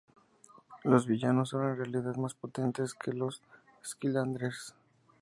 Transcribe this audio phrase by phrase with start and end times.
[0.83, 3.43] Los villanos son en realidad más potentes que los
[3.85, 4.73] Skylanders.